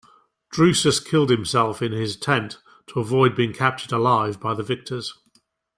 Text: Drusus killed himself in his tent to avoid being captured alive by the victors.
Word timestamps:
Drusus 0.51 0.99
killed 0.99 1.29
himself 1.29 1.79
in 1.79 1.91
his 1.91 2.15
tent 2.17 2.57
to 2.87 2.99
avoid 2.99 3.35
being 3.35 3.53
captured 3.53 3.91
alive 3.91 4.39
by 4.39 4.55
the 4.55 4.63
victors. 4.63 5.13